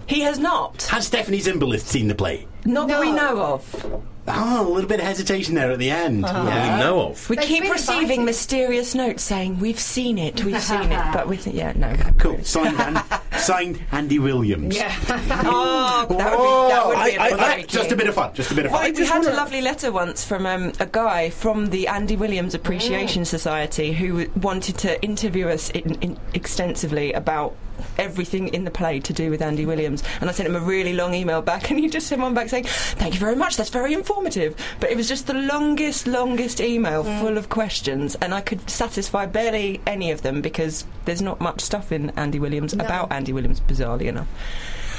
He 0.08 0.22
has 0.22 0.38
not. 0.40 0.84
Has 0.84 1.08
Stephanie 1.08 1.40
Zimbalist 1.40 1.82
seen 1.88 2.08
the 2.08 2.16
play? 2.16 2.48
Not 2.64 2.88
that 2.90 3.00
we 3.00 3.12
No. 3.12 3.16
know 3.16 3.42
of. 3.44 4.04
Oh, 4.28 4.68
a 4.68 4.70
little 4.74 4.88
bit 4.90 5.00
of 5.00 5.06
hesitation 5.06 5.54
there 5.56 5.72
at 5.72 5.78
the 5.80 5.92
end. 5.92 6.24
What 6.24 6.34
Yeah. 6.34 6.78
we 6.78 6.84
know 6.84 7.02
of. 7.10 7.30
We 7.30 7.36
They've 7.36 7.46
keep 7.46 7.72
receiving 7.72 8.02
invited. 8.04 8.26
mysterious 8.26 8.96
notes 8.96 9.22
saying 9.24 9.60
we've 9.60 9.80
seen 9.80 10.18
it, 10.18 10.44
we've 10.44 10.62
seen 10.62 10.92
it, 10.92 11.14
but 11.14 11.28
we 11.28 11.38
think 11.38 11.56
yeah, 11.56 11.74
no. 11.76 11.96
Cool. 12.18 12.44
Signed, 12.44 12.80
An- 12.80 13.02
signed 13.38 13.80
Andy 13.92 14.18
Williams. 14.20 14.76
Yeah. 14.76 14.92
Oh, 15.48 16.06
that 16.10 16.38
would 16.38 16.44
be, 16.44 16.74
that 16.74 16.88
would 16.88 16.94
be 16.96 17.18
I- 17.18 17.28
a 17.28 17.28
I- 17.28 17.30
bit 17.30 17.38
But 17.38 17.46
tricky. 17.46 17.62
that, 17.62 17.68
just 17.68 17.92
a 17.92 17.96
bit 17.96 18.08
of 18.08 18.16
fun. 18.16 18.34
Just 18.34 18.52
a 18.52 18.56
bit 18.56 18.66
of 18.66 18.72
fun. 18.72 18.84
Well, 18.84 18.94
we 18.94 19.06
had 19.06 19.26
a 19.26 19.34
lovely 19.34 19.62
letter 19.62 19.92
once 19.92 20.24
from 20.26 20.46
um, 20.46 20.72
a 20.80 20.86
guy 20.88 21.30
from 21.30 21.68
the 21.68 21.88
Andy 21.88 22.16
Williams 22.16 22.54
Appreciation 22.56 23.26
Society 23.26 23.94
who 23.94 24.28
wanted 24.42 24.78
to 24.80 25.02
interview 25.04 25.48
us 25.50 25.70
in, 25.70 25.96
in 26.02 26.18
extensively 26.34 27.14
about 27.14 27.56
everything 27.98 28.50
in 28.50 28.64
the 28.64 28.72
play 28.72 29.00
to 29.00 29.14
do 29.14 29.30
with 29.30 29.42
Andy 29.42 29.66
Williams. 29.66 30.04
And 30.22 30.30
I 30.30 30.34
sent 30.34 30.48
him 30.48 30.56
a 30.56 30.60
really 30.60 30.94
long 30.94 31.14
email 31.14 31.42
back, 31.42 31.70
and 31.72 31.80
he 31.80 31.90
just 31.90 32.08
sent 32.08 32.22
one 32.22 32.34
back 32.34 32.50
saying, 32.50 32.66
"Thank 32.66 33.14
you 33.14 33.20
very 33.20 33.36
much. 33.36 33.58
That's 33.58 33.70
very 33.70 33.94
informative." 33.94 34.56
But 34.80 34.92
it 34.92 34.98
was 34.98 35.08
just 35.08 35.28
the 35.28 35.34
longest, 35.34 36.08
longest 36.08 36.62
email 36.62 37.04
full 37.04 37.38
of 37.38 37.50
questions, 37.50 38.16
and 38.16 38.34
I 38.34 38.42
could 38.42 38.70
satisfy 38.70 39.26
barely 39.26 39.82
any 39.86 40.12
of 40.12 40.22
them 40.22 40.42
because 40.42 40.86
there's 41.06 41.22
not 41.22 41.40
much 41.40 41.62
stuff 41.62 41.92
in 41.92 42.12
Andy 42.12 42.40
Williams 42.40 42.74
about 42.74 43.12
Andy 43.12 43.34
Williams, 43.34 43.60
bizarrely 43.60 44.06
enough. 44.08 44.28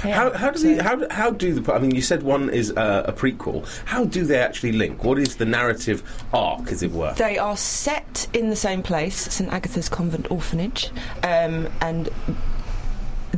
How, 0.02 0.32
how 0.32 0.50
do 0.50 0.58
the, 0.58 0.82
how, 0.82 1.08
how 1.10 1.30
do 1.30 1.54
the 1.54 1.72
I 1.72 1.78
mean 1.78 1.94
you 1.94 2.02
said 2.02 2.22
one 2.22 2.50
is 2.50 2.70
uh, 2.76 3.04
a 3.06 3.12
prequel. 3.12 3.66
How 3.84 4.04
do 4.04 4.24
they 4.24 4.38
actually 4.38 4.72
link? 4.72 5.04
What 5.04 5.18
is 5.18 5.36
the 5.36 5.46
narrative 5.46 6.02
arc, 6.32 6.70
as 6.70 6.82
it 6.82 6.92
were? 6.92 7.14
They 7.14 7.38
are 7.38 7.56
set 7.56 8.26
in 8.32 8.50
the 8.50 8.56
same 8.56 8.82
place, 8.82 9.16
St 9.16 9.52
Agatha's 9.52 9.88
Convent 9.88 10.30
Orphanage, 10.30 10.90
um, 11.22 11.68
and 11.80 12.08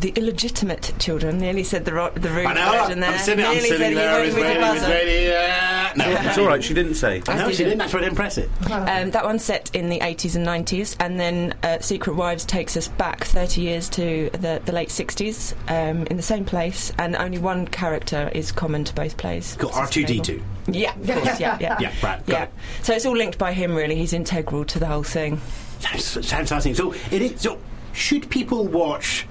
the 0.01 0.11
illegitimate 0.17 0.93
children. 0.99 1.39
Nearly 1.39 1.65
said 1.65 1.85
the 1.85 1.93
ro- 1.95 2.11
the 2.15 2.31
rude 2.31 2.47
I 2.47 2.55
know. 2.55 2.83
version 2.85 3.01
there. 3.01 3.11
I'm 3.11 3.19
sitting, 3.19 3.45
I'm 3.45 3.53
nearly 3.55 3.69
sitting 3.69 3.95
said 3.95 3.97
there. 3.97 4.15
I 4.15 4.21
he 4.21 4.27
was 4.27 4.35
with 4.35 4.45
ready. 4.45 4.59
the 4.81 4.87
I 4.87 4.89
ready. 4.89 5.27
Uh, 5.33 5.95
no. 5.97 6.29
It's 6.29 6.39
all 6.39 6.47
right. 6.47 6.63
She 6.63 6.75
didn't 6.75 6.95
say. 6.95 7.23
I 7.29 7.35
No, 7.37 7.51
she 7.51 7.59
didn't. 7.59 7.65
didn't. 7.71 7.79
That's 7.79 7.95
what 7.95 8.05
impress 8.05 8.39
it. 8.39 8.49
Um, 8.71 9.11
that 9.11 9.25
one's 9.25 9.45
set 9.45 9.75
in 9.75 9.89
the 9.89 9.99
80s 10.01 10.37
and 10.37 10.47
90s, 10.47 10.97
and 11.01 11.19
then 11.19 11.55
uh, 11.63 11.79
Secret 11.81 12.15
Wives 12.15 12.45
takes 12.45 12.77
us 12.77 12.89
back 12.89 13.25
30 13.25 13.61
years 13.61 13.89
to 13.91 14.31
the, 14.35 14.61
the 14.65 14.73
late 14.73 14.91
60s 14.91 15.55
um, 15.69 16.07
in 16.07 16.17
the 16.17 16.23
same 16.23 16.45
place, 16.45 16.93
and 16.99 17.17
only 17.17 17.39
one 17.39 17.67
character 17.67 18.31
is 18.35 18.53
common 18.53 18.85
to 18.85 18.95
both 18.95 19.17
plays. 19.17 19.57
Cool. 19.59 19.71
R2D2. 19.71 20.43
Yeah, 20.71 20.95
of 20.95 21.07
course, 21.23 21.41
yeah, 21.41 21.57
yeah. 21.61 21.77
Yeah, 21.81 21.93
right, 22.03 22.25
got 22.27 22.29
Yeah. 22.29 22.43
it. 22.45 22.51
So 22.83 22.93
it's 22.95 23.07
all 23.07 23.17
linked 23.17 23.39
by 23.39 23.53
him, 23.53 23.75
really. 23.75 23.97
He's 23.97 24.13
integral 24.13 24.65
to 24.67 24.79
the 24.79 24.87
whole 24.87 25.03
thing. 25.03 25.41
Sounds, 25.81 26.05
sounds 26.27 26.49
fascinating. 26.51 26.75
So, 26.75 26.93
it 27.11 27.23
is, 27.23 27.41
so, 27.41 27.59
should 27.95 28.29
people 28.31 28.67
watch 28.67 29.27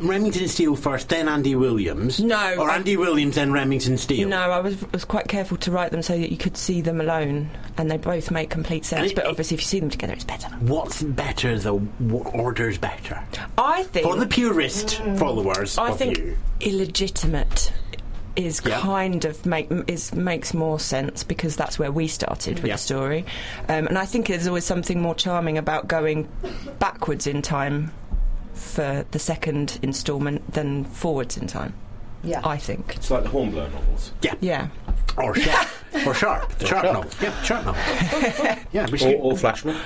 Remington 0.00 0.48
Steele 0.48 0.76
first, 0.76 1.08
then 1.08 1.28
Andy 1.28 1.54
Williams? 1.54 2.20
No, 2.20 2.54
Or 2.58 2.70
I- 2.70 2.76
Andy 2.76 2.96
Williams, 2.96 3.34
then 3.34 3.52
Remington 3.52 3.98
Steele? 3.98 4.28
No, 4.28 4.38
I 4.50 4.60
was 4.60 4.76
was 4.92 5.04
quite 5.04 5.28
careful 5.28 5.56
to 5.58 5.70
write 5.70 5.90
them 5.90 6.02
so 6.02 6.16
that 6.18 6.30
you 6.30 6.36
could 6.36 6.56
see 6.56 6.80
them 6.80 7.00
alone, 7.00 7.50
and 7.76 7.90
they 7.90 7.96
both 7.96 8.30
make 8.30 8.50
complete 8.50 8.84
sense. 8.84 9.10
It- 9.10 9.16
but 9.16 9.26
obviously, 9.26 9.56
if 9.56 9.60
you 9.60 9.66
see 9.66 9.80
them 9.80 9.90
together, 9.90 10.12
it's 10.12 10.24
better. 10.24 10.48
What's 10.60 11.02
better, 11.02 11.58
though? 11.58 11.78
What 11.98 12.34
order's 12.34 12.78
better? 12.78 13.22
I 13.56 13.82
think. 13.84 14.06
For 14.06 14.16
the 14.16 14.26
purist 14.26 15.00
followers 15.16 15.76
I 15.78 15.90
think 15.92 16.18
you. 16.18 16.36
illegitimate 16.60 17.72
is 18.36 18.60
Yeah. 18.64 18.78
kind 18.78 19.24
of 19.24 19.44
make 19.44 19.68
is 19.88 20.14
makes 20.14 20.54
more 20.54 20.78
sense 20.78 21.24
because 21.24 21.56
that's 21.56 21.76
where 21.76 21.90
we 21.90 22.06
started 22.06 22.56
with 22.60 22.66
Yeah. 22.66 22.74
the 22.74 22.78
story, 22.78 23.24
um, 23.68 23.88
and 23.88 23.98
I 23.98 24.04
think 24.06 24.28
there's 24.28 24.46
always 24.46 24.64
something 24.64 25.02
more 25.02 25.14
charming 25.16 25.58
about 25.58 25.88
going 25.88 26.28
backwards 26.78 27.26
in 27.26 27.42
time 27.42 27.90
for 28.58 29.04
the 29.10 29.18
second 29.18 29.78
instalment 29.82 30.52
than 30.54 30.84
forwards 30.84 31.36
in 31.36 31.46
time. 31.46 31.74
Yeah. 32.24 32.40
I 32.44 32.56
think. 32.56 32.96
It's 32.96 33.10
like 33.10 33.22
the 33.22 33.28
Hornblower 33.28 33.68
novels. 33.70 34.12
Yeah. 34.22 34.34
Yeah. 34.40 34.68
Or 35.16 35.34
Sharpe. 35.34 35.68
or 36.06 36.14
Sharpe. 36.14 36.52
The 36.58 36.66
Sharpe 36.66 36.84
Sharpe. 36.84 36.94
novel. 36.94 37.10
Yeah, 37.22 37.42
Sharpe 37.42 37.64
novel. 37.66 37.82
yeah, 38.72 38.86
we 38.86 38.92
Or, 38.94 38.96
should, 38.98 39.14
or 39.20 39.36
Flashman. 39.36 39.76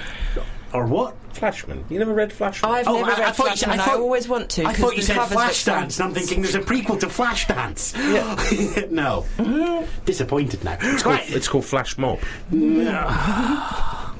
or 0.72 0.86
what? 0.86 1.14
Flashman. 1.34 1.84
You 1.90 1.98
never 1.98 2.12
read 2.14 2.32
Flashman? 2.32 2.70
I've 2.72 2.86
Oh, 2.88 2.96
never 3.00 3.10
I, 3.12 3.14
read 3.18 3.28
I 3.28 3.32
thought 3.32 3.58
said, 3.58 3.66
Flashman. 3.66 3.80
I, 3.80 3.82
I, 3.82 3.86
thought, 3.86 4.00
always 4.00 4.28
want 4.28 4.50
to. 4.50 4.64
I 4.64 4.72
thought 4.72 4.96
you 4.96 5.02
said 5.02 5.16
covers 5.16 5.36
look 5.36 5.44
Flashdance, 5.44 5.98
and 6.00 6.08
I'm 6.08 6.14
thinking 6.14 6.42
there's 6.42 6.54
a 6.54 6.60
prequel 6.60 6.98
to 7.00 7.06
Flashdance. 7.06 7.94
Yeah. 7.96 8.86
no. 8.90 9.26
Mm-hmm. 9.38 10.04
Disappointed 10.04 10.62
now. 10.64 10.76
It's 10.80 11.02
called, 11.02 11.20
it's 11.24 11.48
called 11.48 11.64
Flash 11.64 11.96
Mob. 11.98 12.18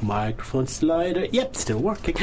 Microphone 0.02 0.66
slider. 0.66 1.26
Yep, 1.26 1.56
still 1.56 1.78
working. 1.78 2.14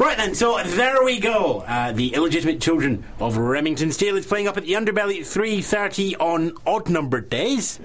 Right 0.00 0.16
then, 0.16 0.34
so 0.34 0.62
there 0.62 1.02
we 1.04 1.18
go. 1.20 1.60
Uh, 1.66 1.92
the 1.92 2.14
illegitimate 2.14 2.60
children 2.60 3.04
of 3.18 3.36
Remington 3.36 3.92
Steele 3.92 4.16
is 4.16 4.26
playing 4.26 4.48
up 4.48 4.56
at 4.56 4.64
the 4.64 4.72
Underbelly 4.72 5.20
at 5.20 5.26
three 5.26 5.60
thirty 5.60 6.16
on 6.16 6.52
odd 6.66 6.88
numbered 6.88 7.28
days, 7.28 7.78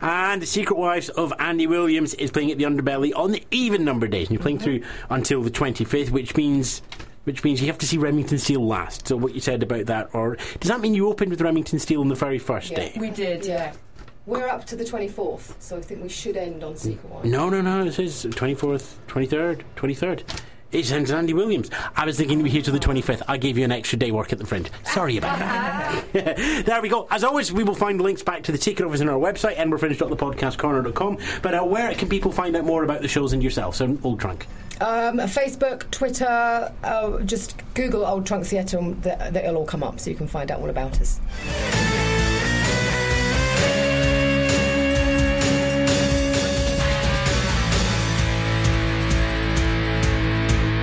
and 0.00 0.40
the 0.42 0.46
Secret 0.46 0.76
Wives 0.78 1.08
of 1.10 1.32
Andy 1.38 1.66
Williams 1.66 2.14
is 2.14 2.30
playing 2.30 2.50
at 2.50 2.58
the 2.58 2.64
Underbelly 2.64 3.12
on 3.14 3.32
the 3.32 3.42
even 3.50 3.84
numbered 3.84 4.10
days. 4.10 4.28
And 4.28 4.34
you're 4.36 4.42
playing 4.42 4.60
through 4.60 4.82
until 5.10 5.42
the 5.42 5.50
twenty 5.50 5.84
fifth, 5.84 6.10
which 6.10 6.36
means. 6.36 6.82
Which 7.24 7.44
means 7.44 7.60
you 7.60 7.68
have 7.68 7.78
to 7.78 7.86
see 7.86 7.98
Remington 7.98 8.36
Steele 8.38 8.66
last. 8.66 9.06
So 9.06 9.16
what 9.16 9.32
you 9.32 9.40
said 9.40 9.62
about 9.62 9.86
that, 9.86 10.08
or 10.12 10.36
does 10.58 10.68
that 10.68 10.80
mean 10.80 10.92
you 10.92 11.08
opened 11.08 11.30
with 11.30 11.40
Remington 11.40 11.78
Steele 11.78 12.00
on 12.00 12.08
the 12.08 12.16
very 12.16 12.40
first 12.40 12.72
Yeah. 12.72 12.76
day? 12.78 12.96
We 12.98 13.10
did. 13.10 13.46
Yeah. 13.46 13.74
We're 14.24 14.48
up 14.48 14.64
to 14.66 14.76
the 14.76 14.84
24th, 14.84 15.54
so 15.58 15.76
I 15.76 15.80
think 15.80 16.00
we 16.02 16.08
should 16.08 16.36
end 16.36 16.62
on 16.62 16.76
Secret 16.76 17.10
One. 17.10 17.28
No, 17.28 17.48
no, 17.48 17.60
no. 17.60 17.84
It 17.84 17.92
says 17.92 18.24
24th, 18.26 18.94
23rd, 19.08 19.62
23rd. 19.76 20.22
It 20.70 20.86
sends 20.86 21.10
Andy 21.10 21.34
Williams. 21.34 21.70
I 21.96 22.06
was 22.06 22.16
thinking 22.16 22.38
we'd 22.38 22.44
be 22.44 22.50
here 22.50 22.62
till 22.62 22.72
the 22.72 22.78
25th. 22.80 23.22
I 23.28 23.36
gave 23.36 23.58
you 23.58 23.64
an 23.64 23.72
extra 23.72 23.98
day 23.98 24.10
work 24.10 24.32
at 24.32 24.38
the 24.38 24.46
Fringe. 24.46 24.70
Sorry 24.84 25.18
about 25.18 25.38
that. 25.38 26.64
there 26.66 26.80
we 26.80 26.88
go. 26.88 27.06
As 27.10 27.24
always, 27.24 27.52
we 27.52 27.62
will 27.62 27.74
find 27.74 28.00
links 28.00 28.22
back 28.22 28.42
to 28.44 28.52
the 28.52 28.84
office 28.86 29.02
on 29.02 29.08
our 29.08 29.18
website, 29.18 29.56
edinburghfringe.thepodcastcorner.com. 29.56 31.18
But 31.42 31.54
uh, 31.54 31.64
where 31.64 31.92
can 31.94 32.08
people 32.08 32.32
find 32.32 32.56
out 32.56 32.64
more 32.64 32.84
about 32.84 33.02
the 33.02 33.08
shows 33.08 33.34
and 33.34 33.42
yourself? 33.42 33.76
So, 33.76 33.98
Old 34.02 34.18
Trunk. 34.20 34.46
Um, 34.80 35.18
Facebook, 35.18 35.90
Twitter, 35.90 36.72
uh, 36.82 37.18
just 37.20 37.60
Google 37.74 38.06
Old 38.06 38.26
Trunk 38.26 38.46
Theatre 38.46 38.78
and 38.78 39.02
th- 39.02 39.18
th- 39.18 39.34
it'll 39.36 39.56
all 39.58 39.66
come 39.66 39.82
up 39.82 40.00
so 40.00 40.08
you 40.10 40.16
can 40.16 40.26
find 40.26 40.50
out 40.50 40.60
all 40.60 40.70
about 40.70 41.00
us. 41.00 41.20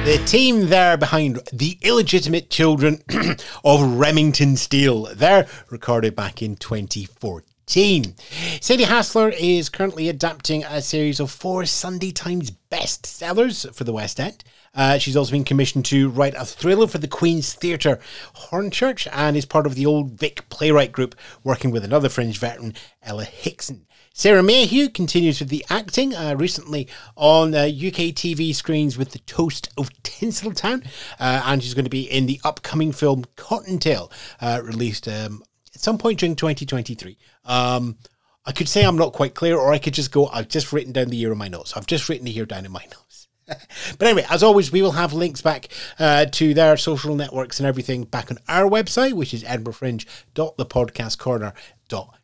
The 0.10 0.18
team 0.26 0.70
there 0.70 0.98
behind 0.98 1.40
The 1.54 1.78
Illegitimate 1.84 2.50
Children 2.50 3.04
of 3.64 4.00
Remington 4.00 4.58
Steele. 4.58 5.04
They're 5.14 5.46
recorded 5.70 6.16
back 6.16 6.42
in 6.42 6.56
2014. 6.56 8.16
Sadie 8.60 8.86
Hasler 8.86 9.36
is 9.40 9.70
currently 9.70 10.10
adapting 10.10 10.64
a 10.64 10.82
series 10.82 11.20
of 11.20 11.30
four 11.30 11.64
Sunday 11.68 12.12
Times 12.12 12.50
bestsellers 12.72 13.72
for 13.72 13.84
the 13.84 13.94
West 13.94 14.20
End. 14.20 14.44
Uh, 14.74 14.98
she's 14.98 15.16
also 15.16 15.32
been 15.32 15.44
commissioned 15.44 15.86
to 15.86 16.10
write 16.10 16.34
a 16.34 16.44
thriller 16.44 16.88
for 16.88 16.98
the 16.98 17.08
Queen's 17.08 17.54
Theatre 17.54 18.00
Hornchurch 18.50 19.08
and 19.12 19.38
is 19.38 19.46
part 19.46 19.68
of 19.68 19.76
the 19.76 19.86
Old 19.86 20.14
Vic 20.14 20.50
playwright 20.50 20.92
group 20.92 21.14
working 21.44 21.70
with 21.70 21.84
another 21.84 22.10
fringe 22.10 22.40
veteran, 22.40 22.74
Ella 23.04 23.26
Hickson. 23.26 23.86
Sarah 24.20 24.44
Mayhew 24.44 24.90
continues 24.90 25.40
with 25.40 25.48
the 25.48 25.66
acting, 25.70 26.14
uh, 26.14 26.36
recently 26.38 26.90
on 27.16 27.56
uh, 27.56 27.60
UK 27.60 28.12
TV 28.12 28.54
screens 28.54 28.98
with 28.98 29.12
The 29.12 29.20
Toast 29.20 29.70
of 29.78 29.90
Tinseltown, 30.04 30.86
uh, 31.22 31.44
and 31.46 31.64
she's 31.64 31.74
going 31.74 31.86
to 31.86 31.90
be 31.90 32.02
in 32.02 32.26
the 32.26 32.42
upcoming 32.44 32.92
film 32.92 33.24
Cottontail, 33.38 34.12
uh, 34.42 34.60
released 34.62 35.08
um, 35.08 35.42
at 35.74 35.80
some 35.80 35.98
point 35.98 36.20
during 36.20 36.36
2023. 36.36 37.18
Um, 37.46 37.96
I 38.46 38.52
could 38.52 38.68
say 38.68 38.84
I'm 38.84 38.98
not 38.98 39.14
quite 39.14 39.36
clear, 39.36 39.58
or 39.58 39.72
I 39.72 39.78
could 39.78 39.94
just 39.94 40.12
go, 40.12 40.28
I've 40.28 40.50
just 40.50 40.74
written 40.74 40.92
down 40.92 41.08
the 41.08 41.16
year 41.16 41.32
in 41.32 41.38
my 41.38 41.48
notes. 41.48 41.78
I've 41.78 41.88
just 41.88 42.10
written 42.10 42.26
the 42.26 42.32
year 42.32 42.46
down 42.46 42.66
in 42.66 42.74
my 42.74 42.84
notes. 42.92 43.30
but 43.48 44.06
anyway, 44.06 44.26
as 44.30 44.44
always, 44.44 44.70
we 44.70 44.82
will 44.82 44.92
have 44.92 45.14
links 45.14 45.42
back 45.42 45.70
uh, 45.98 46.26
to 46.26 46.54
their 46.54 46.76
social 46.76 47.16
networks 47.16 47.62
and 47.62 47.68
everything 47.68 48.04
back 48.04 48.30
on 48.30 48.38
our 48.50 48.70
website, 48.70 49.14
which 49.14 49.34
is 49.34 49.46
edinburghfringe.thepodcastcorner.com. 49.46 52.19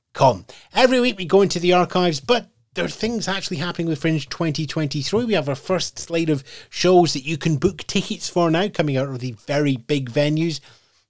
Every 0.74 1.02
week 1.02 1.18
we 1.18 1.26
go 1.26 1.42
into 1.42 1.60
the 1.60 1.74
archives, 1.74 2.22
but 2.22 2.48
there 2.74 2.86
are 2.86 2.88
things 2.88 3.28
actually 3.28 3.58
happening 3.58 3.88
with 3.88 4.00
Fringe 4.00 4.30
2023. 4.30 5.26
We 5.26 5.34
have 5.34 5.50
our 5.50 5.56
first 5.56 6.00
slate 6.00 6.30
of 6.30 6.46
shows 6.70 7.12
that 7.12 7.26
you 7.26 7.38
can 7.38 7.58
book 7.58 7.80
tickets 7.80 8.30
for 8.30 8.50
now, 8.50 8.70
coming 8.70 8.96
out 8.96 9.10
of 9.10 9.20
the 9.20 9.34
very 9.34 9.76
big 9.76 10.10
venues. 10.10 10.62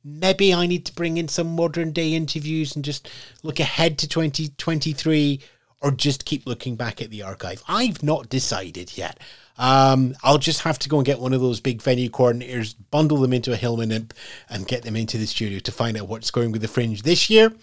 Maybe 0.04 0.56
I 0.56 0.66
need 0.66 0.88
to 0.88 0.96
bring 0.96 1.18
in 1.18 1.28
some 1.28 1.56
modern 1.56 1.92
day 1.92 2.14
interviews 2.14 2.76
and 2.76 2.84
just 2.84 3.08
look 3.44 3.60
ahead 3.60 4.00
to 4.00 4.08
2023 4.08 5.40
or 5.82 5.92
just 5.92 6.26
keep 6.26 6.48
looking 6.48 6.76
back 6.76 7.00
at 7.00 7.12
the 7.12 7.22
archive. 7.22 7.62
I've 7.68 8.02
not 8.02 8.28
decided 8.28 8.98
yet. 8.98 9.20
Um, 9.60 10.16
I'll 10.24 10.40
just 10.40 10.62
have 10.62 10.80
to 10.80 10.90
go 10.90 10.98
and 10.98 11.06
get 11.06 11.20
one 11.20 11.34
of 11.34 11.42
those 11.42 11.60
big 11.60 11.80
venue 11.80 12.10
coordinators, 12.10 12.74
bundle 12.90 13.18
them 13.18 13.34
into 13.34 13.54
a 13.54 13.56
Hillman 13.56 13.92
imp, 13.92 14.16
and 14.50 14.68
get 14.68 14.82
them 14.82 14.96
into 14.96 15.20
the 15.20 15.28
studio 15.28 15.60
to 15.60 15.72
find 15.72 15.96
out 15.96 16.08
what's 16.08 16.32
going 16.32 16.52
with 16.52 16.64
the 16.64 16.68
fringe 16.68 17.04
this 17.04 17.30
year. 17.30 17.54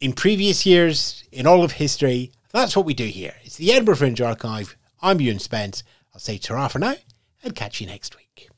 In 0.00 0.14
previous 0.14 0.64
years, 0.64 1.24
in 1.30 1.46
all 1.46 1.62
of 1.62 1.72
history, 1.72 2.32
That's 2.52 2.74
what 2.74 2.86
we 2.86 2.94
do 2.94 3.04
here. 3.04 3.34
It's 3.44 3.56
the 3.58 3.70
Edinburgh 3.70 3.96
Fringe 3.96 4.20
Archive. 4.22 4.76
I'm 5.02 5.20
Ewan 5.20 5.38
Spence. 5.38 5.84
I'll 6.14 6.20
say 6.20 6.38
ta 6.38 6.68
for 6.68 6.78
now 6.78 6.94
and 7.44 7.54
catch 7.54 7.82
you 7.82 7.86
next 7.86 8.16
week. 8.16 8.48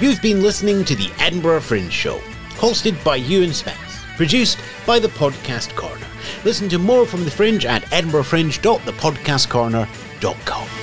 You've 0.00 0.22
been 0.22 0.42
listening 0.42 0.84
to 0.84 0.94
the 0.94 1.10
Edinburgh 1.18 1.60
Fringe 1.60 1.92
Show, 1.92 2.18
hosted 2.50 3.02
by 3.02 3.16
Ewan 3.16 3.52
Spence, 3.52 3.98
produced 4.16 4.58
by 4.86 5.00
the 5.00 5.08
Podcast 5.08 5.74
Corner. 5.74 6.05
Listen 6.46 6.68
to 6.68 6.78
more 6.78 7.04
from 7.04 7.24
the 7.24 7.30
Fringe 7.32 7.66
at 7.66 7.82
edinburghfringe.thepodcastcorner.com. 7.86 10.75